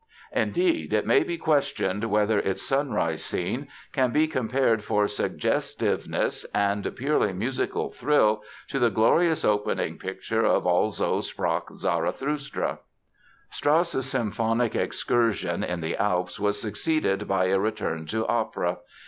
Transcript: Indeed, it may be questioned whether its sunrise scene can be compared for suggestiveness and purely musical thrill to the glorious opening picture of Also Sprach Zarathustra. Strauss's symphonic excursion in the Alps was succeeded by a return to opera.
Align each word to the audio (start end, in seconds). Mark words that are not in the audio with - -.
Indeed, 0.33 0.93
it 0.93 1.05
may 1.05 1.21
be 1.21 1.37
questioned 1.37 2.05
whether 2.05 2.39
its 2.39 2.63
sunrise 2.63 3.23
scene 3.23 3.67
can 3.93 4.09
be 4.09 4.27
compared 4.27 4.83
for 4.83 5.07
suggestiveness 5.07 6.43
and 6.55 6.91
purely 6.95 7.33
musical 7.33 7.91
thrill 7.91 8.41
to 8.69 8.79
the 8.79 8.89
glorious 8.89 9.45
opening 9.45 9.99
picture 9.99 10.43
of 10.43 10.65
Also 10.65 11.19
Sprach 11.21 11.67
Zarathustra. 11.77 12.79
Strauss's 13.51 14.09
symphonic 14.09 14.73
excursion 14.73 15.63
in 15.63 15.81
the 15.81 15.95
Alps 15.97 16.39
was 16.39 16.59
succeeded 16.59 17.27
by 17.27 17.45
a 17.45 17.59
return 17.59 18.07
to 18.07 18.25
opera. 18.25 18.79